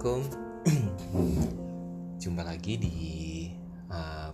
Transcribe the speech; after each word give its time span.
Assalamualaikum. 0.00 1.44
Jumpa 2.24 2.40
lagi 2.40 2.80
di 2.80 2.96
uh, 3.92 4.32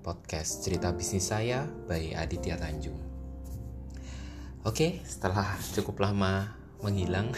podcast 0.00 0.64
cerita 0.64 0.96
bisnis 0.96 1.28
saya 1.28 1.68
by 1.68 2.16
Aditya 2.16 2.56
Tanjung. 2.56 2.96
Oke, 4.64 5.04
setelah 5.04 5.60
cukup 5.76 6.00
lama 6.00 6.56
menghilang 6.80 7.36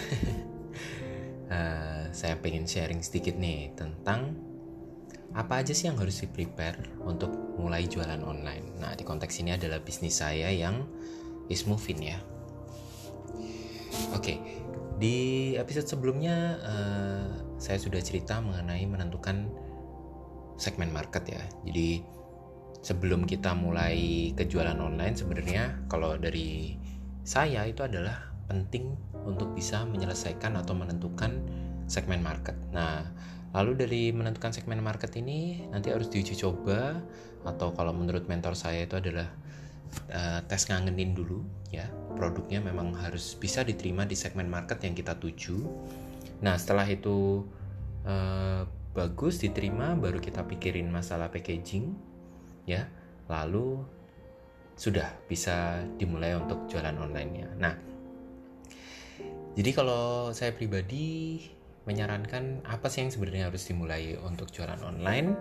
uh, 1.50 2.07
Saya 2.14 2.39
pengen 2.39 2.70
sharing 2.70 3.02
sedikit 3.02 3.35
nih 3.35 3.75
tentang 3.75 4.39
apa 5.35 5.66
aja 5.66 5.75
sih 5.75 5.90
yang 5.90 5.98
harus 5.98 6.22
di 6.22 6.30
prepare 6.30 7.03
untuk 7.03 7.35
mulai 7.58 7.90
jualan 7.90 8.22
online. 8.22 8.79
Nah 8.79 8.94
di 8.94 9.03
konteks 9.03 9.43
ini 9.43 9.58
adalah 9.58 9.82
bisnis 9.82 10.22
saya 10.22 10.54
yang 10.54 10.86
is 11.50 11.66
moving 11.66 11.98
ya. 11.98 12.22
Oke, 14.14 14.39
di 14.98 15.54
episode 15.54 15.86
sebelumnya 15.86 16.58
uh, 16.58 17.26
saya 17.62 17.79
sudah 17.79 18.02
cerita 18.02 18.43
mengenai 18.43 18.82
menentukan 18.84 19.46
segmen 20.58 20.90
market 20.90 21.22
ya. 21.30 21.43
Jadi 21.62 22.02
sebelum 22.82 23.26
kita 23.26 23.54
mulai 23.54 24.30
kejualan 24.34 24.79
online 24.79 25.14
sebenarnya 25.14 25.86
kalau 25.86 26.18
dari 26.18 26.75
saya 27.22 27.66
itu 27.66 27.86
adalah 27.86 28.30
penting 28.50 28.94
untuk 29.22 29.54
bisa 29.54 29.86
menyelesaikan 29.86 30.58
atau 30.58 30.75
menentukan 30.75 31.46
segmen 31.86 32.19
market. 32.19 32.58
Nah, 32.75 33.06
lalu 33.55 33.78
dari 33.78 34.03
menentukan 34.11 34.50
segmen 34.50 34.83
market 34.83 35.14
ini 35.14 35.69
nanti 35.70 35.94
harus 35.94 36.11
diuji 36.11 36.34
coba 36.36 36.98
atau 37.47 37.70
kalau 37.72 37.94
menurut 37.94 38.27
mentor 38.27 38.58
saya 38.58 38.84
itu 38.84 38.98
adalah 38.98 39.30
uh, 40.12 40.41
tes 40.47 40.69
ngangenin 40.69 41.14
dulu 41.17 41.44
ya. 41.72 41.89
Produknya 42.14 42.61
memang 42.61 42.97
harus 42.98 43.36
bisa 43.39 43.62
diterima 43.62 44.05
di 44.08 44.14
segmen 44.14 44.48
market 44.50 44.83
yang 44.83 44.95
kita 44.97 45.17
tuju. 45.17 45.64
Nah 46.45 46.55
setelah 46.58 46.86
itu 46.86 47.47
uh, 48.06 48.62
bagus 48.97 49.39
diterima 49.39 49.95
baru 49.95 50.19
kita 50.19 50.42
pikirin 50.48 50.91
masalah 50.91 51.30
packaging 51.30 51.95
ya. 52.67 52.89
Lalu 53.28 53.98
sudah 54.78 55.11
bisa 55.27 55.83
dimulai 55.98 56.39
untuk 56.39 56.70
jualan 56.70 56.95
online-nya. 56.95 57.50
Nah, 57.58 57.75
jadi 59.58 59.75
kalau 59.75 60.30
saya 60.30 60.55
pribadi 60.55 61.42
menyarankan 61.83 62.62
apa 62.62 62.86
sih 62.86 63.02
yang 63.02 63.11
sebenarnya 63.11 63.50
harus 63.50 63.67
dimulai 63.67 64.14
untuk 64.23 64.55
jualan 64.55 64.78
online? 64.78 65.34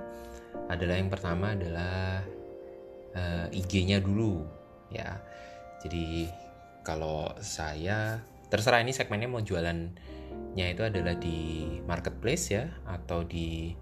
Adalah 0.73 0.97
yang 0.97 1.13
pertama 1.13 1.53
adalah 1.53 2.25
uh, 3.15 3.47
eh, 3.47 3.59
IG-nya 3.61 4.03
dulu 4.03 4.43
ya. 4.91 5.19
Jadi 5.83 6.27
kalau 6.81 7.31
saya 7.43 8.23
terserah 8.47 8.79
ini 8.79 8.95
segmennya 8.95 9.27
mau 9.27 9.43
jualannya 9.43 10.65
itu 10.71 10.83
adalah 10.83 11.15
di 11.19 11.67
marketplace 11.83 12.45
ya 12.55 12.65
atau 12.87 13.27
di 13.27 13.75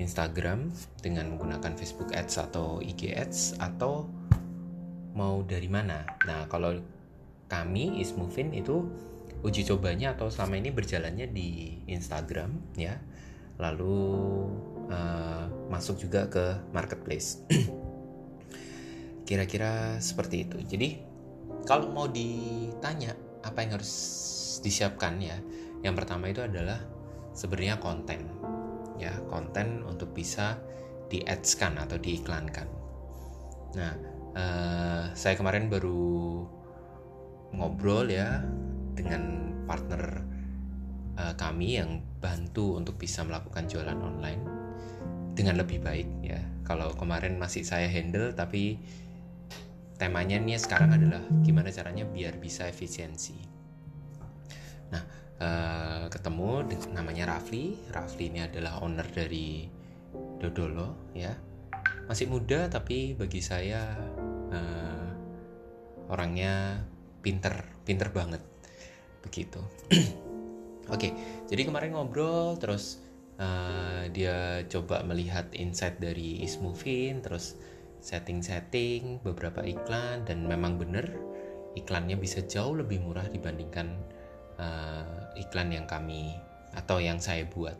Instagram 0.00 0.72
dengan 1.00 1.32
menggunakan 1.32 1.76
Facebook 1.76 2.12
Ads 2.12 2.40
atau 2.50 2.80
IG 2.80 3.12
Ads 3.12 3.60
atau 3.60 4.08
mau 5.12 5.44
dari 5.44 5.68
mana. 5.68 6.04
Nah, 6.24 6.48
kalau 6.48 6.80
kami 7.48 8.00
is 8.00 8.16
moving 8.16 8.56
itu 8.56 8.88
uji 9.44 9.66
cobanya 9.68 10.16
atau 10.16 10.32
selama 10.32 10.56
ini 10.56 10.70
berjalannya 10.72 11.28
di 11.28 11.80
Instagram 11.90 12.76
ya. 12.80 12.96
Lalu 13.60 14.00
uh, 14.88 15.44
masuk 15.68 16.00
juga 16.00 16.26
ke 16.32 16.56
marketplace. 16.72 17.44
Kira-kira 19.22 19.98
seperti 20.02 20.48
itu. 20.48 20.58
Jadi 20.62 20.88
kalau 21.66 21.90
mau 21.90 22.10
ditanya 22.10 23.14
apa 23.42 23.62
yang 23.62 23.78
harus 23.78 23.92
disiapkan 24.62 25.18
ya, 25.22 25.38
yang 25.82 25.94
pertama 25.94 26.30
itu 26.30 26.42
adalah 26.42 26.78
sebenarnya 27.34 27.78
konten. 27.82 28.26
Ya, 28.98 29.18
konten 29.26 29.82
untuk 29.82 30.14
bisa 30.14 30.58
di 31.10 31.20
ads-kan 31.26 31.74
atau 31.76 31.98
diiklankan. 31.98 32.68
Nah, 33.74 33.92
uh, 34.36 35.04
saya 35.12 35.34
kemarin 35.34 35.66
baru 35.66 36.44
ngobrol 37.52 38.08
ya 38.08 38.40
dengan 38.96 39.52
partner 39.68 40.24
uh, 41.20 41.34
kami 41.36 41.80
yang 41.80 42.00
bantu 42.20 42.80
untuk 42.80 42.96
bisa 42.96 43.26
melakukan 43.26 43.68
jualan 43.68 43.98
online 43.98 44.42
dengan 45.32 45.60
lebih 45.60 45.82
baik 45.82 46.08
ya. 46.24 46.40
Kalau 46.62 46.94
kemarin 46.94 47.36
masih 47.36 47.66
saya 47.66 47.90
handle 47.90 48.32
tapi 48.32 48.78
temanya 50.02 50.34
nih 50.42 50.58
sekarang 50.58 50.98
adalah 50.98 51.22
gimana 51.46 51.70
caranya 51.70 52.02
biar 52.02 52.34
bisa 52.42 52.66
efisiensi. 52.66 53.38
Nah, 54.90 55.02
uh, 55.38 56.04
ketemu 56.10 56.66
namanya 56.90 57.38
Rafli. 57.38 57.78
Rafli 57.94 58.34
ini 58.34 58.42
adalah 58.42 58.82
owner 58.82 59.06
dari 59.06 59.70
Dodolo, 60.42 61.14
ya. 61.14 61.30
Masih 62.10 62.26
muda 62.26 62.66
tapi 62.66 63.14
bagi 63.14 63.38
saya 63.38 63.94
uh, 64.50 65.10
orangnya 66.10 66.82
pinter, 67.22 67.62
pinter 67.86 68.10
banget, 68.10 68.42
begitu. 69.22 69.62
Oke, 70.90 70.98
okay, 70.98 71.12
jadi 71.46 71.62
kemarin 71.62 71.94
ngobrol 71.94 72.58
terus 72.58 72.98
uh, 73.38 74.10
dia 74.10 74.66
coba 74.66 75.06
melihat 75.06 75.46
insight 75.54 76.02
dari 76.02 76.42
Ismovin, 76.42 77.22
terus 77.22 77.54
setting-setting 78.02 79.22
beberapa 79.22 79.62
iklan 79.62 80.26
dan 80.26 80.44
memang 80.44 80.76
benar 80.76 81.06
iklannya 81.78 82.18
bisa 82.18 82.44
jauh 82.44 82.76
lebih 82.76 83.00
murah 83.00 83.24
dibandingkan 83.30 83.96
uh, 84.58 85.32
iklan 85.38 85.72
yang 85.72 85.86
kami 85.88 86.36
atau 86.76 87.00
yang 87.00 87.22
saya 87.22 87.48
buat. 87.48 87.78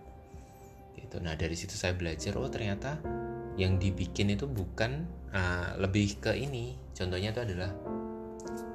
Gitu. 0.96 1.20
Nah 1.20 1.36
dari 1.36 1.58
situ 1.58 1.76
saya 1.76 1.92
belajar 1.96 2.36
oh 2.38 2.48
ternyata 2.48 3.00
yang 3.60 3.76
dibikin 3.76 4.32
itu 4.32 4.48
bukan 4.48 5.04
uh, 5.34 5.76
lebih 5.76 6.22
ke 6.22 6.32
ini. 6.32 6.78
Contohnya 6.96 7.36
itu 7.36 7.42
adalah 7.42 7.72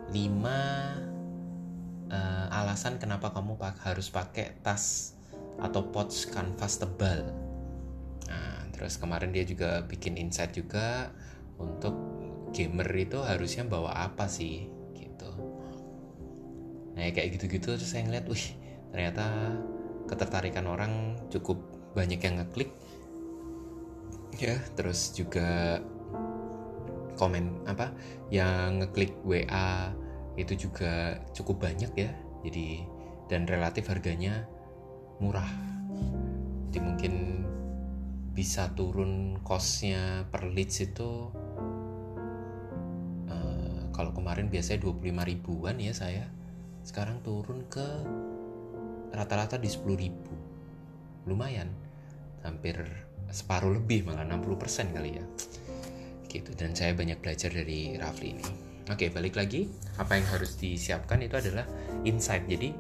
5 0.08 0.14
uh, 0.14 0.24
eh, 2.08 2.48
alasan 2.52 2.96
kenapa 2.96 3.36
kamu 3.36 3.60
harus 3.84 4.08
pakai 4.08 4.56
tas 4.64 5.14
atau 5.60 5.90
pouch 5.90 6.30
kanvas 6.30 6.80
tebal. 6.80 7.28
Nah 8.30 8.70
terus 8.74 8.96
kemarin 9.02 9.34
dia 9.34 9.44
juga 9.44 9.84
bikin 9.84 10.16
insight 10.16 10.54
juga 10.54 11.12
untuk 11.58 11.94
gamer 12.54 12.88
itu 12.96 13.20
harusnya 13.22 13.68
bawa 13.68 13.94
apa 14.08 14.30
sih? 14.30 14.70
Gitu. 14.94 15.30
Nah 16.96 17.02
ya 17.02 17.12
kayak 17.14 17.38
gitu-gitu 17.38 17.78
terus 17.78 17.90
saya 17.90 18.06
ngeliat 18.08 18.26
wih 18.30 18.46
ternyata 18.90 19.54
ketertarikan 20.08 20.66
orang 20.66 21.20
cukup 21.30 21.60
banyak 21.94 22.22
yang 22.24 22.40
ngeklik. 22.42 22.72
Ya 24.38 24.58
terus 24.78 25.14
juga 25.18 25.82
komen 27.18 27.66
apa 27.66 27.90
yang 28.30 28.86
ngeklik 28.86 29.18
WA 29.26 29.92
itu 30.38 30.70
juga 30.70 31.18
cukup 31.34 31.66
banyak 31.66 31.92
ya. 31.98 32.14
Jadi 32.46 32.86
dan 33.28 33.50
relatif 33.50 33.90
harganya 33.92 34.46
murah. 35.20 35.50
Jadi 36.70 36.80
mungkin 36.80 37.14
bisa 38.38 38.70
turun 38.78 39.42
costnya 39.42 40.30
per 40.30 40.46
leads 40.46 40.78
itu 40.86 41.34
kalau 43.98 44.14
kemarin 44.14 44.54
biasanya 44.54 44.86
25 44.86 45.02
ribuan 45.26 45.82
ya 45.82 45.90
saya. 45.90 46.30
Sekarang 46.86 47.26
turun 47.26 47.66
ke 47.66 47.84
rata-rata 49.10 49.58
di 49.58 49.66
10 49.66 49.98
ribu. 49.98 50.34
Lumayan. 51.26 51.74
Hampir 52.46 52.78
separuh 53.34 53.74
lebih 53.74 54.06
malah 54.06 54.22
60% 54.22 54.94
kali 54.94 55.18
ya. 55.18 55.26
Gitu. 56.30 56.54
Dan 56.54 56.78
saya 56.78 56.94
banyak 56.94 57.18
belajar 57.26 57.50
dari 57.50 57.98
Rafli 57.98 58.38
ini. 58.38 58.48
Oke 58.86 59.10
balik 59.10 59.34
lagi. 59.34 59.66
Apa 59.98 60.22
yang 60.22 60.30
harus 60.30 60.62
disiapkan 60.62 61.18
itu 61.26 61.34
adalah 61.34 61.66
insight. 62.06 62.46
Jadi 62.46 62.72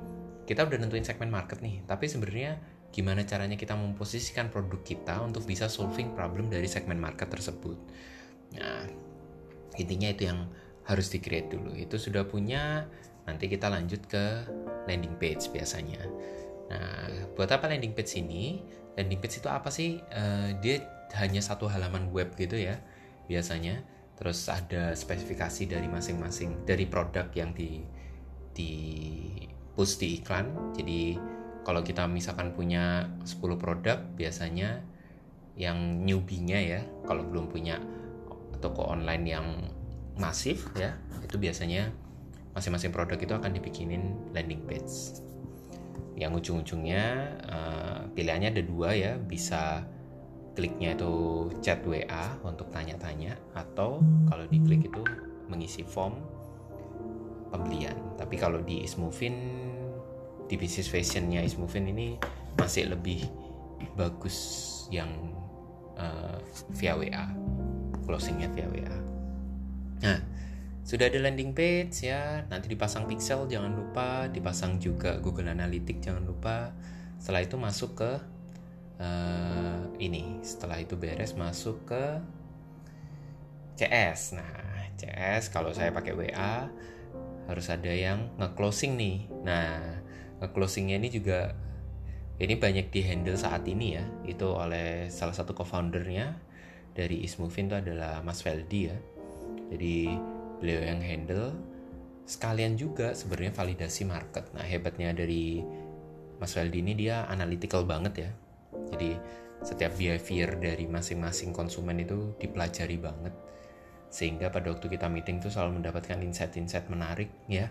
kita 0.46 0.70
udah 0.70 0.78
nentuin 0.78 1.04
segmen 1.04 1.34
market 1.34 1.66
nih. 1.66 1.82
Tapi 1.90 2.06
sebenarnya 2.06 2.62
gimana 2.94 3.26
caranya 3.26 3.58
kita 3.58 3.74
memposisikan 3.74 4.54
produk 4.54 4.80
kita 4.86 5.20
untuk 5.26 5.44
bisa 5.50 5.66
solving 5.66 6.14
problem 6.14 6.48
dari 6.48 6.70
segmen 6.70 7.02
market 7.02 7.28
tersebut? 7.28 7.76
Nah 8.54 8.86
intinya 9.76 10.14
itu 10.14 10.30
yang 10.30 10.46
harus 10.88 11.12
di 11.12 11.20
create 11.20 11.52
dulu. 11.52 11.76
Itu 11.76 12.00
sudah 12.00 12.24
punya 12.26 12.88
nanti 13.28 13.52
kita 13.52 13.68
lanjut 13.68 14.08
ke 14.08 14.48
landing 14.88 15.20
page 15.20 15.52
biasanya. 15.52 16.00
Nah 16.72 17.28
buat 17.36 17.52
apa 17.52 17.68
landing 17.68 17.92
page 17.92 18.24
ini? 18.24 18.64
Landing 18.96 19.20
page 19.20 19.44
itu 19.44 19.50
apa 19.52 19.68
sih? 19.68 20.00
Uh, 20.10 20.56
dia 20.64 20.82
hanya 21.20 21.44
satu 21.44 21.68
halaman 21.68 22.10
web 22.16 22.34
gitu 22.40 22.56
ya 22.56 22.80
biasanya. 23.28 23.84
Terus 24.18 24.50
ada 24.50 24.98
spesifikasi 24.98 25.70
dari 25.70 25.86
masing-masing 25.86 26.66
dari 26.66 26.90
produk 26.90 27.30
yang 27.38 27.54
di 27.54 27.84
di 28.56 28.72
push 29.78 30.02
di 30.02 30.18
iklan. 30.18 30.74
Jadi 30.74 31.20
kalau 31.62 31.84
kita 31.84 32.08
misalkan 32.08 32.56
punya 32.56 33.12
10 33.28 33.60
produk 33.60 34.00
biasanya 34.16 34.82
yang 35.60 36.06
newbie-nya 36.08 36.60
ya 36.64 36.82
kalau 37.04 37.28
belum 37.28 37.52
punya 37.52 37.78
toko 38.64 38.88
online 38.88 39.26
yang 39.28 39.46
masif 40.18 40.70
ya. 40.78 40.98
Itu 41.24 41.38
biasanya 41.38 41.90
masing-masing 42.54 42.90
produk 42.90 43.18
itu 43.18 43.34
akan 43.34 43.52
dibikinin 43.54 44.18
landing 44.34 44.66
page. 44.66 45.22
Yang 46.18 46.32
ujung-ujungnya 46.42 47.04
uh, 47.46 48.02
pilihannya 48.18 48.50
ada 48.54 48.64
dua 48.66 48.98
ya. 48.98 49.14
Bisa 49.22 49.86
kliknya 50.58 50.98
itu 50.98 51.14
chat 51.62 51.86
WA 51.86 52.34
untuk 52.42 52.74
tanya-tanya 52.74 53.38
atau 53.54 54.02
kalau 54.26 54.50
diklik 54.50 54.90
itu 54.90 55.06
mengisi 55.46 55.86
form 55.86 56.18
pembelian. 57.54 57.96
Tapi 58.18 58.36
kalau 58.42 58.60
di 58.66 58.82
Ismovin 58.82 59.64
di 60.48 60.56
bisnis 60.56 60.90
fashionnya 60.90 61.46
Ismovin 61.46 61.92
ini 61.92 62.18
masih 62.58 62.90
lebih 62.90 63.28
bagus 63.94 64.38
yang 64.90 65.12
uh, 66.00 66.40
via 66.74 66.96
WA 66.98 67.26
closingnya 68.08 68.48
via 68.56 68.66
WA 68.72 69.07
nah 70.02 70.38
sudah 70.88 71.12
ada 71.12 71.20
landing 71.20 71.52
page 71.52 72.08
ya. 72.08 72.48
Nanti 72.48 72.72
dipasang 72.72 73.12
pixel 73.12 73.44
jangan 73.52 73.76
lupa. 73.76 74.32
Dipasang 74.32 74.80
juga 74.80 75.20
Google 75.20 75.52
Analytics 75.52 76.00
jangan 76.00 76.24
lupa. 76.24 76.72
Setelah 77.20 77.44
itu 77.44 77.60
masuk 77.60 77.92
ke 78.00 78.12
uh, 79.04 79.84
ini. 80.00 80.40
Setelah 80.48 80.80
itu 80.80 80.96
beres 80.96 81.36
masuk 81.36 81.84
ke 81.92 82.24
CS 83.76 84.40
nah 84.40 84.50
CS 84.98 85.54
kalau 85.54 85.70
saya 85.70 85.94
pakai 85.94 86.18
WA 86.18 86.66
harus 87.46 87.68
ada 87.68 87.92
yang 87.92 88.32
nge-closing 88.40 88.96
nih. 88.96 89.28
Nah 89.44 90.00
nge-closingnya 90.40 91.04
ini 91.04 91.12
juga 91.12 91.52
ini 92.40 92.56
banyak 92.56 92.88
di 92.96 93.04
handle 93.04 93.36
saat 93.36 93.68
ini 93.68 94.00
ya. 94.00 94.08
Itu 94.24 94.56
oleh 94.56 95.12
salah 95.12 95.36
satu 95.36 95.52
co-foundernya 95.52 96.40
dari 96.96 97.28
Ismovin 97.28 97.68
itu 97.68 97.76
adalah 97.76 98.24
Mas 98.24 98.40
Feldi 98.40 98.88
ya 98.88 98.98
jadi 99.72 100.18
beliau 100.60 100.82
yang 100.84 101.02
handle. 101.04 101.54
Sekalian 102.28 102.76
juga 102.76 103.16
sebenarnya 103.16 103.56
validasi 103.56 104.04
market. 104.04 104.52
Nah 104.52 104.66
hebatnya 104.68 105.16
dari 105.16 105.64
Mas 106.38 106.54
Waldi 106.54 106.84
ini 106.84 106.94
dia 106.94 107.24
analytical 107.32 107.88
banget 107.88 108.14
ya. 108.28 108.32
Jadi 108.92 109.16
setiap 109.64 109.96
behavior 109.96 110.54
dari 110.60 110.86
masing-masing 110.86 111.56
konsumen 111.56 112.04
itu 112.04 112.36
dipelajari 112.38 112.98
banget. 113.00 113.34
Sehingga 114.12 114.52
pada 114.52 114.72
waktu 114.72 114.88
kita 114.88 115.08
meeting 115.08 115.40
tuh 115.40 115.52
selalu 115.52 115.84
mendapatkan 115.84 116.20
insight-insight 116.20 116.88
menarik 116.88 117.32
ya 117.48 117.68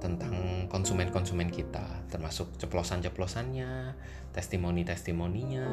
tentang 0.00 0.66
konsumen-konsumen 0.72 1.52
kita. 1.52 1.84
Termasuk 2.08 2.56
ceplosan-ceplosannya 2.56 3.94
testimoni-testimoninya. 4.32 5.66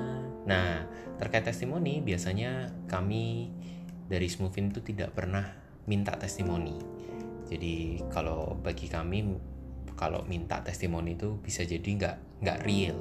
Nah 0.46 0.84
terkait 1.16 1.48
testimoni 1.48 2.04
biasanya 2.04 2.68
kami 2.92 3.54
dari 4.08 4.28
Smoothin 4.32 4.72
itu 4.72 4.82
tidak 4.82 5.14
pernah 5.14 5.44
minta 5.88 6.16
testimoni. 6.16 6.76
Jadi 7.48 8.04
kalau 8.12 8.56
bagi 8.60 8.92
kami 8.92 9.24
kalau 9.96 10.24
minta 10.28 10.60
testimoni 10.64 11.16
itu 11.16 11.40
bisa 11.40 11.64
jadi 11.64 11.84
nggak 11.88 12.16
nggak 12.44 12.60
real 12.68 12.98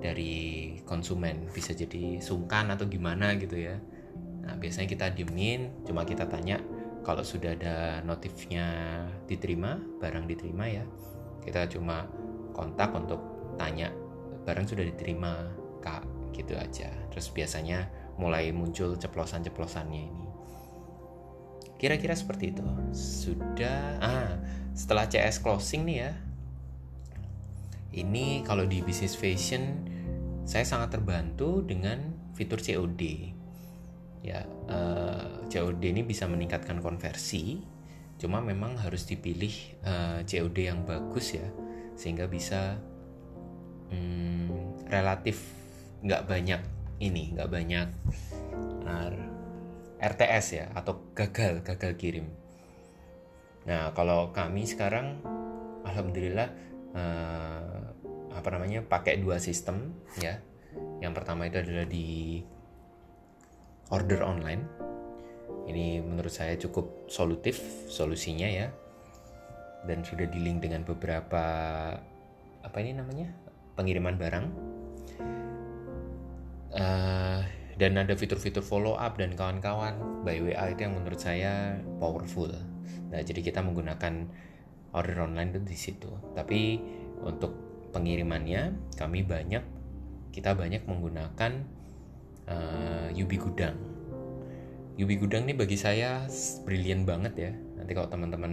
dari 0.00 0.76
konsumen 0.88 1.52
bisa 1.52 1.76
jadi 1.76 2.18
sungkan 2.18 2.72
atau 2.74 2.88
gimana 2.88 3.36
gitu 3.36 3.60
ya. 3.60 3.76
Nah 4.40 4.56
biasanya 4.56 4.88
kita 4.88 5.06
diemin, 5.12 5.84
cuma 5.84 6.02
kita 6.08 6.26
tanya 6.26 6.58
kalau 7.04 7.24
sudah 7.24 7.56
ada 7.56 8.00
notifnya 8.04 8.66
diterima, 9.28 9.76
barang 10.00 10.26
diterima 10.28 10.64
ya, 10.68 10.84
kita 11.44 11.68
cuma 11.70 12.08
kontak 12.56 12.92
untuk 12.92 13.20
tanya 13.56 13.92
barang 14.44 14.66
sudah 14.66 14.84
diterima 14.84 15.48
kak 15.84 16.04
gitu 16.32 16.56
aja. 16.56 16.88
Terus 17.12 17.28
biasanya 17.30 17.99
mulai 18.16 18.50
muncul 18.50 18.96
ceplosan-ceplosannya 18.98 20.02
ini. 20.02 20.26
Kira-kira 21.80 22.12
seperti 22.12 22.52
itu. 22.52 22.64
Sudah 22.92 23.96
ah, 24.00 24.32
setelah 24.76 25.08
CS 25.08 25.40
closing 25.40 25.88
nih 25.88 25.98
ya. 26.04 26.12
Ini 27.90 28.46
kalau 28.46 28.68
di 28.70 28.84
bisnis 28.86 29.18
fashion 29.18 29.88
saya 30.46 30.62
sangat 30.62 31.00
terbantu 31.00 31.64
dengan 31.64 32.12
fitur 32.36 32.60
COD. 32.60 33.02
Ya, 34.20 34.44
uh, 34.68 35.40
eh, 35.46 35.48
COD 35.48 35.82
ini 35.90 36.04
bisa 36.04 36.28
meningkatkan 36.28 36.84
konversi. 36.84 37.64
Cuma 38.20 38.44
memang 38.44 38.76
harus 38.76 39.08
dipilih 39.08 39.80
uh, 39.80 40.20
eh, 40.20 40.28
COD 40.28 40.58
yang 40.68 40.84
bagus 40.84 41.40
ya, 41.40 41.48
sehingga 41.96 42.28
bisa 42.28 42.76
hmm, 43.88 44.86
relatif 44.92 45.40
nggak 46.04 46.28
banyak 46.28 46.60
ini 47.00 47.32
nggak 47.32 47.50
banyak 47.50 47.88
RTS 50.00 50.46
ya 50.56 50.66
atau 50.72 51.12
gagal 51.12 51.60
gagal 51.60 51.92
kirim. 52.00 52.26
Nah 53.68 53.92
kalau 53.92 54.32
kami 54.32 54.64
sekarang 54.64 55.20
alhamdulillah 55.84 56.48
uh, 56.96 57.80
apa 58.32 58.48
namanya 58.56 58.80
pakai 58.80 59.20
dua 59.20 59.36
sistem 59.36 59.92
ya. 60.16 60.40
Yang 61.04 61.12
pertama 61.20 61.44
itu 61.44 61.60
adalah 61.60 61.84
di 61.84 62.40
order 63.92 64.24
online. 64.24 64.64
Ini 65.68 66.00
menurut 66.00 66.32
saya 66.32 66.56
cukup 66.56 67.06
solutif 67.12 67.60
solusinya 67.92 68.48
ya. 68.48 68.72
Dan 69.84 70.00
sudah 70.04 70.28
di 70.28 70.40
link 70.40 70.64
dengan 70.64 70.84
beberapa 70.84 71.44
apa 72.60 72.76
ini 72.80 72.96
namanya 72.96 73.32
pengiriman 73.76 74.16
barang 74.16 74.46
uh, 76.74 77.40
dan 77.80 77.92
ada 77.96 78.12
fitur-fitur 78.12 78.60
follow 78.60 78.92
up 78.98 79.16
dan 79.16 79.32
kawan-kawan 79.32 79.96
by 80.20 80.36
WA 80.44 80.68
itu 80.70 80.84
yang 80.84 81.00
menurut 81.00 81.16
saya 81.16 81.80
powerful. 81.96 82.52
Nah, 83.10 83.20
jadi 83.24 83.40
kita 83.40 83.64
menggunakan 83.64 84.28
order 84.92 85.16
online 85.24 85.64
di 85.64 85.78
situ. 85.78 86.10
Tapi 86.36 86.76
untuk 87.24 87.56
pengirimannya 87.90 88.94
kami 88.94 89.26
banyak 89.26 89.64
kita 90.30 90.54
banyak 90.54 90.86
menggunakan 90.86 91.52
uh, 92.46 93.08
Yubi 93.10 93.36
Gudang. 93.40 93.74
Yubi 94.94 95.16
Gudang 95.18 95.48
ini 95.48 95.54
bagi 95.56 95.80
saya 95.80 96.28
brilian 96.62 97.02
banget 97.02 97.34
ya. 97.34 97.52
Nanti 97.80 97.92
kalau 97.96 98.12
teman-teman 98.12 98.52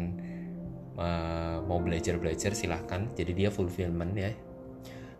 uh, 0.97 1.61
mau 1.67 1.77
belajar-belajar 1.83 2.55
silahkan. 2.57 3.11
Jadi 3.13 3.31
dia 3.35 3.49
fulfillment 3.53 4.15
ya. 4.17 4.33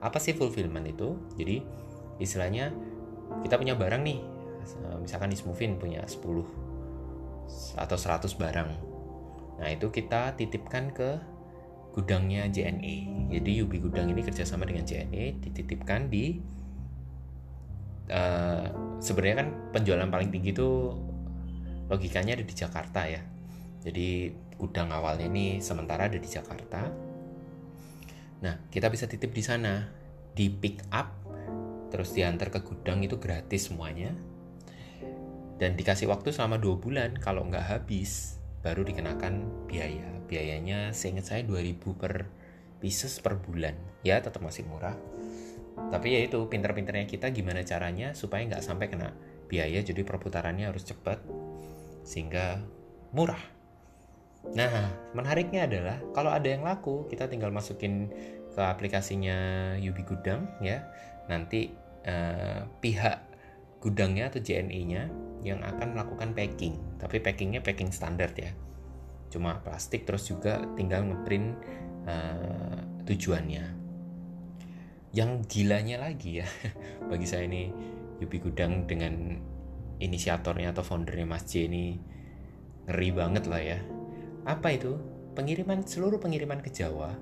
Apa 0.02 0.18
sih 0.18 0.34
fulfillment 0.34 0.88
itu? 0.90 1.18
Jadi 1.38 1.62
istilahnya 2.18 2.74
kita 3.46 3.58
punya 3.58 3.74
barang 3.78 4.02
nih. 4.04 4.19
Misalkan 5.00 5.31
di 5.31 5.40
punya 5.80 6.04
10 6.04 6.19
atau 7.80 7.97
100 7.97 8.28
barang. 8.36 8.69
Nah 9.57 9.69
itu 9.71 9.88
kita 9.90 10.36
titipkan 10.36 10.92
ke 10.92 11.18
gudangnya 11.97 12.45
JNE 12.45 13.18
jadi 13.28 13.50
Yubi 13.64 13.81
Gudang 13.81 14.07
ini 14.14 14.21
kerjasama 14.21 14.69
dengan 14.69 14.86
JNE 14.86 15.42
dititipkan 15.44 16.07
di 16.07 16.38
uh, 18.07 18.69
sebenarnya 19.04 19.36
kan 19.42 19.50
penjualan 19.74 20.07
paling 20.07 20.30
tinggi 20.30 20.54
itu 20.56 20.94
logikanya 21.90 22.40
ada 22.40 22.45
di 22.45 22.56
Jakarta 22.56 23.02
ya. 23.07 23.21
Jadi 23.81 24.30
gudang 24.59 24.92
awalnya 24.92 25.26
ini 25.26 25.57
sementara 25.57 26.06
ada 26.06 26.19
di 26.21 26.30
Jakarta. 26.30 26.88
Nah 28.45 28.56
kita 28.69 28.88
bisa 28.94 29.09
titip 29.09 29.33
di 29.33 29.44
sana 29.44 29.90
di 30.38 30.54
pick 30.54 30.86
up 30.94 31.17
terus 31.88 32.12
diantar 32.12 32.52
ke 32.52 32.60
gudang 32.64 33.04
itu 33.04 33.20
gratis 33.20 33.72
semuanya. 33.72 34.14
Dan 35.58 35.74
dikasih 35.74 36.06
waktu 36.08 36.30
selama 36.30 36.62
dua 36.62 36.78
bulan. 36.78 37.18
Kalau 37.18 37.46
nggak 37.48 37.66
habis 37.66 38.38
baru 38.62 38.86
dikenakan 38.86 39.66
biaya. 39.66 40.06
Biayanya 40.28 40.94
seingat 40.94 41.32
saya 41.32 41.42
2000 41.48 41.98
per 41.98 42.30
pieces 42.78 43.18
per 43.24 43.42
bulan. 43.42 43.74
Ya 44.06 44.22
tetap 44.22 44.44
masih 44.46 44.68
murah. 44.70 44.94
Tapi 45.78 46.14
ya 46.14 46.20
itu 46.26 46.42
pinter-pinternya 46.50 47.06
kita 47.06 47.30
gimana 47.34 47.62
caranya 47.66 48.14
supaya 48.14 48.46
nggak 48.46 48.66
sampai 48.66 48.90
kena 48.90 49.14
biaya. 49.50 49.82
Jadi 49.82 50.06
perputarannya 50.06 50.70
harus 50.70 50.86
cepat 50.86 51.22
sehingga 52.06 52.62
murah. 53.16 53.42
Nah 54.54 54.94
menariknya 55.18 55.66
adalah 55.66 55.98
kalau 56.14 56.32
ada 56.32 56.48
yang 56.48 56.62
laku 56.64 57.10
kita 57.10 57.26
tinggal 57.28 57.50
masukin 57.50 58.12
ke 58.58 58.62
aplikasinya 58.62 59.38
Yubi 59.78 60.02
Gudang 60.02 60.50
ya 60.66 60.82
nanti 61.28 61.72
uh, 62.07 62.66
pihak 62.80 63.18
gudangnya 63.80 64.34
atau 64.34 64.42
JNE-nya 64.42 65.12
yang 65.46 65.62
akan 65.62 65.94
melakukan 65.94 66.34
packing. 66.34 66.76
Tapi 66.98 67.22
packingnya 67.22 67.62
packing 67.62 67.94
standar 67.94 68.34
ya. 68.34 68.52
Cuma 69.30 69.60
plastik 69.62 70.07
terus 70.07 70.28
juga 70.28 70.64
tinggal 70.76 71.06
ngeprint 71.07 71.56
uh, 72.07 72.80
tujuannya. 73.06 73.66
Yang 75.16 75.30
gilanya 75.48 76.04
lagi 76.04 76.44
ya 76.44 76.48
bagi 77.12 77.28
saya 77.30 77.48
ini 77.48 77.72
Yubi 78.19 78.38
Gudang 78.44 78.90
dengan 78.90 79.40
inisiatornya 79.98 80.74
atau 80.74 80.84
foundernya 80.84 81.26
Mas 81.26 81.48
J 81.48 81.69
ini 81.69 81.96
ngeri 82.90 83.10
banget 83.14 83.46
lah 83.48 83.62
ya. 83.62 83.80
Apa 84.48 84.74
itu? 84.74 84.98
Pengiriman 85.38 85.86
seluruh 85.86 86.18
pengiriman 86.18 86.66
ke 86.66 86.74
Jawa 86.74 87.14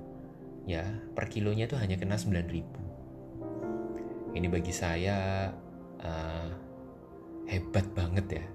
ya 0.65 0.81
per 1.13 1.29
kilonya 1.29 1.69
itu 1.69 1.77
hanya 1.77 1.95
kena 1.95 2.17
9000 2.17 2.84
ini 4.35 4.51
bagi 4.51 4.75
saya 4.75 5.47
uh, 6.03 6.49
hebat 7.47 7.87
banget 7.95 8.43
ya. 8.43 8.45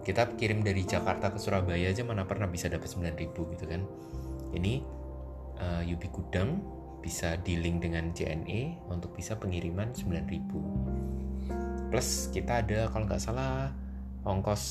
Kita 0.00 0.32
kirim 0.40 0.64
dari 0.64 0.88
Jakarta 0.88 1.28
ke 1.28 1.36
Surabaya 1.36 1.92
aja 1.92 2.00
mana 2.08 2.24
pernah 2.24 2.48
bisa 2.48 2.72
dapat 2.72 2.88
9000 2.88 3.28
gitu 3.36 3.64
kan. 3.68 3.84
Ini 4.56 4.80
uh, 5.60 5.82
Yubi 5.84 6.08
Gudang 6.08 6.64
bisa 7.04 7.36
di 7.36 7.60
link 7.60 7.84
dengan 7.84 8.10
JNE 8.16 8.88
untuk 8.88 9.14
bisa 9.14 9.38
pengiriman 9.38 9.94
9000 9.94 11.88
plus 11.88 12.28
kita 12.34 12.60
ada 12.60 12.90
kalau 12.90 13.06
nggak 13.06 13.22
salah 13.22 13.72
ongkos 14.24 14.64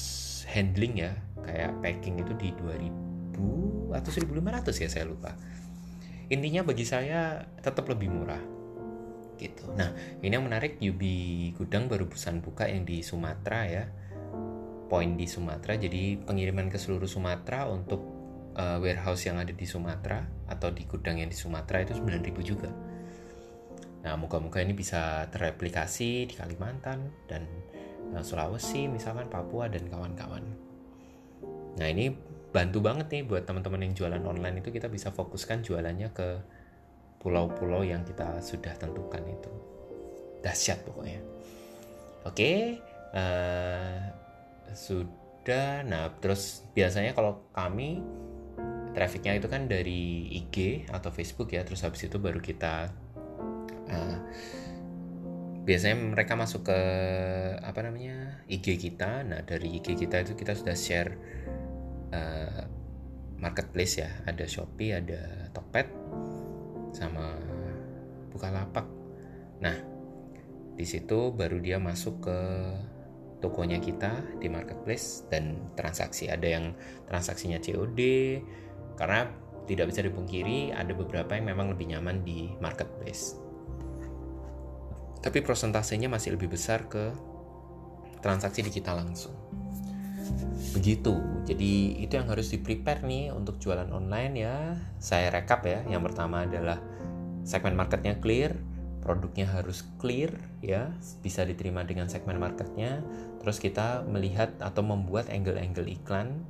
handling 0.49 0.97
ya. 0.97 1.13
Kayak 1.45 1.79
packing 1.79 2.19
itu 2.19 2.33
di 2.35 2.49
2000 2.57 3.93
atau 3.95 4.11
1500 4.11 4.83
ya 4.83 4.89
saya 4.89 5.05
lupa. 5.05 5.37
Intinya 6.27 6.65
bagi 6.65 6.83
saya 6.83 7.45
tetap 7.63 7.87
lebih 7.87 8.11
murah 8.11 8.56
gitu. 9.37 9.69
Nah 9.77 9.93
ini 10.19 10.33
yang 10.33 10.45
menarik 10.45 10.81
Yubi 10.81 11.53
Gudang 11.55 11.87
baru 11.87 12.09
pesan 12.09 12.41
buka 12.41 12.67
yang 12.67 12.83
di 12.83 13.05
Sumatera 13.05 13.61
ya. 13.69 13.83
Poin 14.87 15.15
di 15.15 15.27
Sumatera 15.29 15.77
jadi 15.77 16.17
pengiriman 16.19 16.67
ke 16.67 16.81
seluruh 16.81 17.07
Sumatera 17.07 17.69
untuk 17.69 18.01
uh, 18.57 18.77
warehouse 18.81 19.29
yang 19.29 19.37
ada 19.37 19.53
di 19.53 19.63
Sumatera 19.63 20.25
atau 20.49 20.73
di 20.73 20.83
gudang 20.89 21.21
yang 21.21 21.29
di 21.29 21.37
Sumatera 21.37 21.85
itu 21.85 21.93
9000 21.95 22.41
juga. 22.41 22.69
Nah 24.03 24.15
moga-moga 24.15 24.63
ini 24.63 24.73
bisa 24.73 25.27
terreplikasi 25.29 26.31
di 26.31 26.33
Kalimantan 26.33 27.11
dan 27.29 27.45
uh, 28.15 28.23
Sulawesi 28.25 28.89
misalkan 28.89 29.29
Papua 29.29 29.69
dan 29.69 29.85
kawan-kawan. 29.87 30.43
Nah 31.77 31.87
ini 31.87 32.09
bantu 32.49 32.79
banget 32.81 33.07
nih 33.13 33.23
buat 33.27 33.43
teman-teman 33.45 33.85
yang 33.85 33.93
jualan 33.93 34.23
online 34.23 34.65
itu 34.65 34.73
kita 34.73 34.89
bisa 34.89 35.13
fokuskan 35.13 35.61
jualannya 35.61 36.09
ke 36.15 36.27
pulau-pulau 37.27 37.83
yang 37.83 38.07
kita 38.07 38.39
sudah 38.39 38.71
tentukan 38.79 39.19
itu. 39.27 39.51
Dahsyat 40.39 40.79
pokoknya. 40.87 41.19
Oke 42.23 42.79
uh, 43.11 43.99
sudah. 44.71 45.83
Nah 45.83 46.07
terus 46.23 46.63
biasanya 46.71 47.11
kalau 47.11 47.51
kami 47.51 47.99
trafficnya 48.95 49.35
itu 49.35 49.51
kan 49.51 49.67
dari 49.67 50.31
IG 50.39 50.87
atau 50.87 51.11
Facebook 51.11 51.51
ya. 51.51 51.67
Terus 51.67 51.83
habis 51.83 52.07
itu 52.07 52.15
baru 52.15 52.39
kita 52.39 52.95
uh, 53.91 54.17
biasanya 55.67 56.15
mereka 56.15 56.39
masuk 56.39 56.71
ke 56.71 56.79
apa 57.59 57.79
namanya 57.83 58.39
IG 58.47 58.79
kita. 58.79 59.27
Nah 59.27 59.43
dari 59.43 59.83
IG 59.83 59.99
kita 59.99 60.23
itu 60.23 60.31
kita 60.31 60.55
sudah 60.55 60.79
share 60.79 61.11
uh, 62.15 62.63
marketplace 63.35 63.99
ya. 63.99 64.15
Ada 64.23 64.47
Shopee 64.47 64.95
ada 64.95 65.51
Tokped 65.51 66.06
sama 66.97 67.37
Bukalapak 68.33 68.89
nah 69.61 69.77
di 70.77 70.85
situ 70.85 71.33
baru 71.33 71.61
dia 71.61 71.77
masuk 71.77 72.25
ke 72.25 72.39
tokonya 73.41 73.77
kita 73.77 74.41
di 74.41 74.49
marketplace 74.49 75.25
dan 75.29 75.73
transaksi 75.77 76.29
ada 76.29 76.45
yang 76.45 76.73
transaksinya 77.05 77.61
COD 77.61 78.01
karena 78.97 79.29
tidak 79.67 79.91
bisa 79.93 80.01
dipungkiri 80.01 80.71
ada 80.73 80.95
beberapa 80.95 81.35
yang 81.35 81.51
memang 81.53 81.75
lebih 81.75 81.91
nyaman 81.91 82.23
di 82.23 82.49
marketplace. 82.63 83.35
Tapi 85.19 85.43
prosentasenya 85.43 86.07
masih 86.07 86.39
lebih 86.39 86.55
besar 86.55 86.87
ke 86.87 87.11
transaksi 88.23 88.63
di 88.63 88.71
kita 88.71 88.95
langsung. 88.95 89.35
Begitu. 90.75 91.15
Jadi 91.47 92.01
itu 92.03 92.13
yang 92.17 92.27
harus 92.27 92.51
di-prepare 92.51 93.03
nih 93.03 93.31
untuk 93.31 93.57
jualan 93.57 93.87
online 93.91 94.33
ya. 94.35 94.55
Saya 94.99 95.31
rekap 95.31 95.63
ya. 95.65 95.83
Yang 95.87 96.11
pertama 96.11 96.43
adalah 96.45 96.79
segmen 97.47 97.79
marketnya 97.79 98.19
clear, 98.19 98.55
produknya 98.99 99.47
harus 99.47 99.87
clear 99.97 100.35
ya, 100.59 100.91
bisa 101.23 101.47
diterima 101.47 101.87
dengan 101.87 102.11
segmen 102.11 102.37
marketnya. 102.37 103.01
Terus 103.39 103.57
kita 103.63 104.03
melihat 104.03 104.55
atau 104.59 104.83
membuat 104.83 105.31
angle-angle 105.31 105.87
iklan 105.87 106.43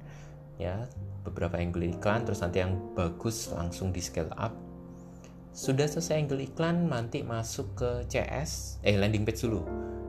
ya 0.57 0.89
beberapa 1.22 1.57
angle 1.62 1.86
iklan 1.93 2.25
terus 2.25 2.41
nanti 2.41 2.62
yang 2.62 2.77
bagus 2.98 3.53
langsung 3.53 3.93
di 3.93 4.01
scale 4.01 4.34
up 4.36 4.53
sudah 5.53 5.89
selesai 5.89 6.17
angle 6.17 6.41
iklan 6.41 6.89
nanti 6.89 7.22
masuk 7.25 7.77
ke 7.77 7.89
CS 8.10 8.81
eh 8.86 8.98
landing 8.98 9.25
page 9.25 9.46
dulu 9.46 9.65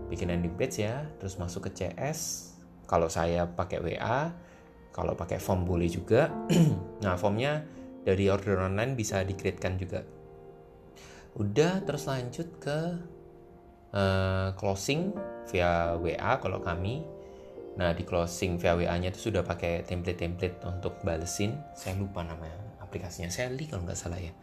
bikin 0.09 0.33
landing 0.33 0.57
page 0.57 0.81
ya 0.81 1.05
terus 1.21 1.37
masuk 1.37 1.69
ke 1.69 1.85
CS 1.85 2.53
kalau 2.89 3.13
saya 3.13 3.45
pakai 3.45 3.79
WA 3.85 4.33
kalau 4.91 5.13
pakai 5.15 5.37
form 5.39 5.69
boleh 5.69 5.87
juga 5.87 6.33
nah 7.05 7.15
formnya 7.21 7.63
dari 8.03 8.27
order 8.33 8.65
online 8.65 8.97
bisa 8.97 9.21
di 9.23 9.37
juga 9.77 10.01
udah 11.39 11.85
terus 11.85 12.09
lanjut 12.09 12.49
ke 12.59 12.79
uh, 13.93 14.57
closing 14.57 15.13
via 15.53 15.95
WA 16.01 16.41
kalau 16.41 16.59
kami 16.59 17.05
Nah 17.79 17.95
di 17.95 18.03
closing 18.03 18.59
via 18.59 18.75
WA-nya 18.75 19.15
itu 19.15 19.31
sudah 19.31 19.47
pakai 19.47 19.87
template-template 19.87 20.67
untuk 20.67 20.99
balesin. 21.07 21.55
Saya 21.79 21.95
lupa 21.95 22.27
nama 22.27 22.51
aplikasinya. 22.83 23.31
Sally 23.31 23.71
kalau 23.71 23.87
nggak 23.87 23.95
salah 23.95 24.19
ya. 24.19 24.35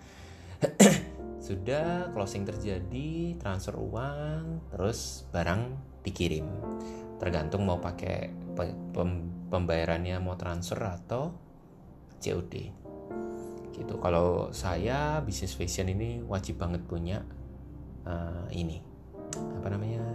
sudah 1.45 2.09
closing 2.15 2.47
terjadi, 2.47 3.35
transfer 3.37 3.75
uang, 3.75 4.71
terus 4.71 5.27
barang 5.35 5.75
dikirim. 6.07 6.47
Tergantung 7.21 7.63
mau 7.63 7.79
pakai 7.79 8.31
pembayarannya 9.49 10.19
mau 10.19 10.35
transfer 10.35 10.79
atau 10.79 11.31
COD. 12.19 12.53
Gitu. 13.75 13.93
Kalau 13.99 14.55
saya 14.55 15.19
bisnis 15.19 15.55
fashion 15.55 15.91
ini 15.91 16.23
wajib 16.23 16.59
banget 16.63 16.83
punya 16.87 17.23
uh, 18.07 18.47
ini 18.53 18.79
apa 19.35 19.67
namanya 19.67 20.05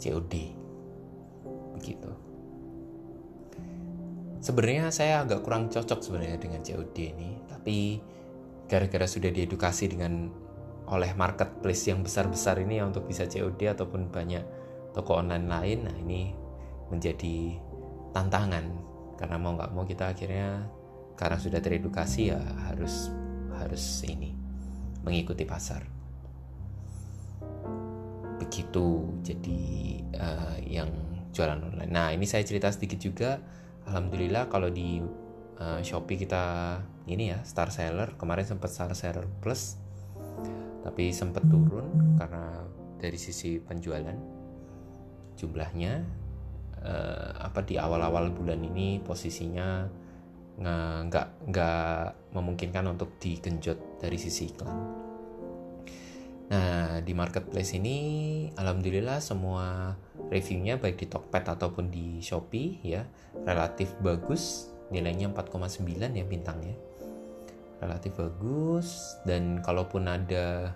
COD 0.00 0.34
gitu 1.80 2.12
sebenarnya 4.40 4.92
saya 4.92 5.24
agak 5.24 5.44
kurang 5.44 5.68
cocok 5.68 6.00
sebenarnya 6.00 6.38
dengan 6.40 6.60
COD 6.64 6.96
ini 6.96 7.30
tapi 7.48 8.00
gara-gara 8.70 9.04
sudah 9.08 9.32
diedukasi 9.32 9.90
dengan 9.90 10.30
oleh 10.90 11.12
marketplace 11.14 11.90
yang 11.90 12.02
besar-besar 12.02 12.58
ini 12.62 12.82
ya 12.82 12.84
untuk 12.88 13.06
bisa 13.06 13.26
COD 13.28 13.76
ataupun 13.76 14.10
banyak 14.10 14.42
toko 14.90 15.18
online 15.20 15.46
lain 15.46 15.78
nah 15.86 15.96
ini 15.96 16.34
menjadi 16.90 17.54
tantangan 18.10 18.66
karena 19.14 19.36
mau 19.38 19.54
nggak 19.54 19.70
mau 19.76 19.84
kita 19.86 20.10
akhirnya 20.10 20.66
karena 21.14 21.36
sudah 21.36 21.60
teredukasi 21.60 22.32
ya 22.32 22.40
harus 22.70 23.12
harus 23.54 23.84
ini 24.08 24.32
mengikuti 25.04 25.44
pasar 25.44 25.84
begitu 28.40 29.20
jadi 29.20 29.60
uh, 30.16 30.58
yang 30.64 30.90
jualan 31.30 31.60
online. 31.60 31.92
Nah 31.92 32.08
ini 32.10 32.26
saya 32.26 32.42
cerita 32.42 32.72
sedikit 32.72 32.98
juga. 32.98 33.38
Alhamdulillah 33.86 34.50
kalau 34.50 34.72
di 34.72 34.98
uh, 35.60 35.80
Shopee 35.84 36.18
kita 36.18 36.76
ini 37.06 37.30
ya 37.30 37.38
star 37.46 37.70
seller 37.70 38.14
kemarin 38.18 38.46
sempat 38.48 38.70
star 38.72 38.92
seller 38.96 39.28
plus, 39.38 39.78
tapi 40.82 41.14
sempat 41.14 41.46
turun 41.46 42.16
karena 42.18 42.64
dari 42.98 43.16
sisi 43.16 43.62
penjualan 43.62 44.39
jumlahnya 45.38 46.02
uh, 46.82 47.30
apa 47.38 47.60
di 47.62 47.76
awal-awal 47.76 48.32
bulan 48.32 48.60
ini 48.64 48.98
posisinya 49.02 50.00
nggak 50.60 51.48
nggak 51.48 52.36
memungkinkan 52.36 52.84
untuk 52.92 53.16
digenjot 53.16 53.96
dari 53.96 54.20
sisi 54.20 54.52
iklan. 54.52 55.08
Nah, 56.50 56.98
di 57.00 57.14
marketplace 57.14 57.78
ini 57.78 57.96
alhamdulillah 58.58 59.22
semua 59.22 59.94
reviewnya 60.28 60.82
baik 60.82 60.98
di 60.98 61.06
Tokped 61.06 61.46
ataupun 61.46 61.88
di 61.94 62.18
Shopee 62.18 62.82
ya 62.82 63.06
relatif 63.46 63.94
bagus, 64.02 64.66
nilainya 64.90 65.30
4,9 65.30 65.86
ya 65.96 66.24
bintangnya. 66.26 66.74
Relatif 67.78 68.18
bagus 68.18 69.16
dan 69.24 69.62
kalaupun 69.62 70.10
ada 70.10 70.74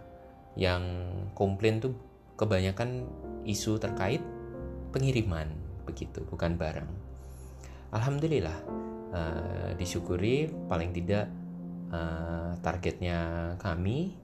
yang 0.54 1.10
komplain 1.34 1.82
tuh 1.82 1.98
kebanyakan 2.38 3.10
isu 3.42 3.76
terkait 3.82 4.22
pengiriman 4.94 5.50
begitu, 5.82 6.22
bukan 6.30 6.54
barang. 6.54 6.86
Alhamdulillah 7.90 8.58
uh, 9.10 9.74
disyukuri 9.74 10.46
paling 10.70 10.94
tidak 10.94 11.26
uh, 11.90 12.54
targetnya 12.62 13.54
kami 13.58 14.14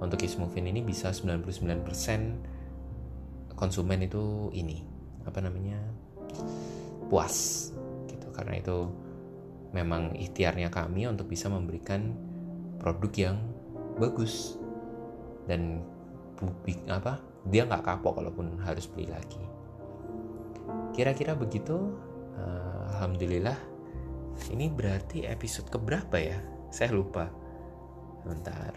untuk 0.00 0.24
Ismovin 0.24 0.72
ini 0.72 0.80
bisa 0.80 1.12
99% 1.12 1.84
konsumen 3.52 4.00
itu 4.02 4.48
ini 4.56 4.80
apa 5.28 5.44
namanya 5.44 5.76
puas 7.12 7.68
gitu. 8.08 8.32
Karena 8.32 8.56
itu 8.56 8.88
memang 9.76 10.16
ikhtiarnya 10.16 10.72
kami 10.72 11.04
untuk 11.04 11.28
bisa 11.28 11.52
memberikan 11.52 12.16
produk 12.80 13.12
yang 13.12 13.36
bagus. 14.00 14.56
Dan 15.44 15.84
apa 16.90 17.22
dia 17.46 17.62
nggak 17.66 17.86
kapok 17.86 18.18
kalaupun 18.18 18.58
harus 18.66 18.90
beli 18.90 19.06
lagi 19.06 19.51
kira-kira 20.92 21.32
begitu. 21.34 21.96
Uh, 22.36 22.84
alhamdulillah. 22.96 23.56
Ini 24.52 24.72
berarti 24.72 25.24
episode 25.28 25.68
keberapa 25.68 26.16
ya? 26.18 26.38
Saya 26.72 26.92
lupa. 26.92 27.28
Bentar. 28.24 28.74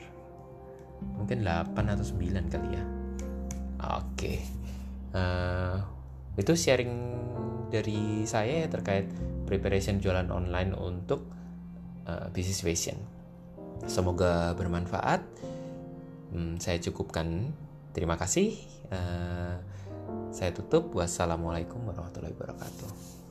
Mungkin 1.15 1.43
8 1.43 1.75
atau 1.75 2.05
9 2.05 2.51
kali 2.51 2.69
ya. 2.75 2.83
Oke. 3.85 4.07
Okay. 4.15 4.37
uh, 5.15 5.19
eh, 5.19 5.77
itu 6.39 6.53
sharing 6.55 6.93
dari 7.71 8.23
saya 8.27 8.65
ya 8.65 8.67
terkait 8.67 9.07
preparation 9.47 9.99
jualan 9.99 10.27
online 10.31 10.75
untuk 10.75 11.27
uh, 12.07 12.27
business 12.31 12.63
fashion. 12.63 12.97
Semoga 13.85 14.55
bermanfaat. 14.55 15.21
Hmm, 16.31 16.57
saya 16.57 16.79
cukupkan. 16.81 17.53
Terima 17.95 18.19
kasih. 18.19 18.55
Uh, 18.91 19.55
saya 20.35 20.51
tutup. 20.51 20.91
Wassalamualaikum 20.91 21.79
warahmatullahi 21.87 22.35
wabarakatuh 22.35 23.24